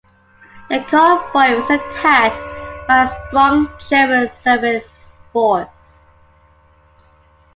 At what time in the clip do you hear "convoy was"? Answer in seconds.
0.89-1.69